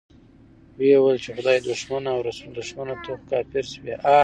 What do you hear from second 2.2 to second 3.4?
رسول دښمنه، ته خو